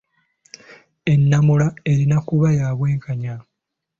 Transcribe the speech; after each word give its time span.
Ennamula 1.13 1.67
erina 1.91 2.17
kuba 2.27 2.47
ya 2.59 2.67
bwenkanya. 2.77 3.35